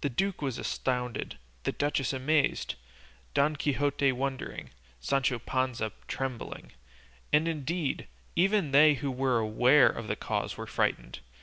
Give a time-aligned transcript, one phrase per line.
[0.00, 2.76] The duke was astounded, the duchess amazed,
[3.34, 6.72] Don Quixote wondering, Sancho Panza trembling,
[7.30, 11.18] and indeed, even they who were aware of the cause were frightened.